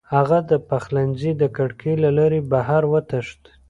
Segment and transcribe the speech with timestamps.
[0.15, 3.43] هغه د پخلنځي د کړکۍ له لارې بهر وتښتېد.